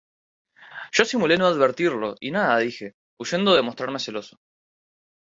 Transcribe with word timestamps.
yo 0.95 1.03
simulé 1.05 1.37
no 1.37 1.45
advertirlo, 1.45 2.15
y 2.19 2.31
nada 2.31 2.57
dije, 2.57 2.95
huyendo 3.19 3.53
de 3.53 3.61
mostrarme 3.61 3.99
celoso. 3.99 4.39